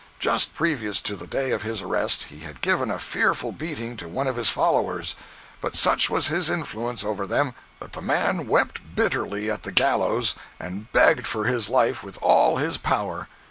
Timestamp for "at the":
9.51-9.71